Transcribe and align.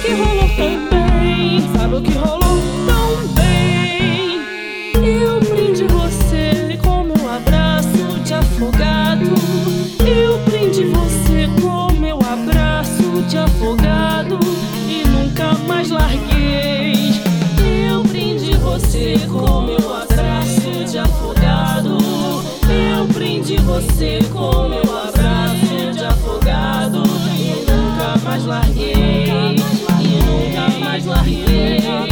que 0.00 0.12
rolou 0.12 0.48
bem, 0.56 1.60
Sabe 1.76 1.96
o 1.96 2.00
que 2.00 2.12
rolou 2.12 2.58
tão 2.86 3.34
bem? 3.34 4.40
Eu 4.94 5.40
prendi 5.40 5.84
você 5.84 6.78
como 6.82 7.12
um 7.22 7.28
abraço 7.28 8.20
de 8.24 8.32
afogado. 8.32 9.34
Eu 10.00 10.38
prendi 10.50 10.84
você 10.84 11.48
com 11.60 11.92
meu 12.00 12.16
abraço 12.16 13.22
de 13.28 13.36
afogado. 13.36 14.38
E 14.88 15.04
nunca 15.06 15.52
mais 15.68 15.90
larguei. 15.90 17.12
Eu 17.90 18.02
prendi 18.04 18.56
você 18.56 19.18
com 19.30 19.60
meu 19.62 19.94
abraço 19.94 20.84
de 20.90 20.98
afogado. 20.98 21.98
Eu 22.68 23.06
prendi 23.12 23.56
você 23.58 24.20
com 24.32 24.68
meu 24.68 24.89
Slayer. 31.10 32.09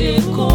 musical 0.00 0.49